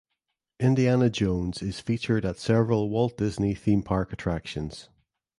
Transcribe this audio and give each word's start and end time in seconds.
Indiana 0.59 1.11
Jones 1.11 1.61
is 1.61 1.79
featured 1.79 2.25
at 2.25 2.39
several 2.39 2.89
Walt 2.89 3.17
Disney 3.17 3.53
theme 3.53 3.83
park 3.83 4.11
attractions. 4.11 4.89